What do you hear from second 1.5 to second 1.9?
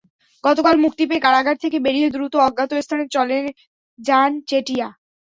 থেকে